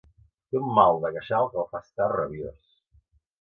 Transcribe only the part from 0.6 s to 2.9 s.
un mal de queixal que el fa estar rabiós.